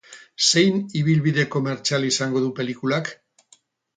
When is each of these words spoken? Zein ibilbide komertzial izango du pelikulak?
Zein 0.51 0.79
ibilbide 1.01 1.43
komertzial 1.57 2.09
izango 2.09 2.43
du 2.45 2.49
pelikulak? 2.61 3.13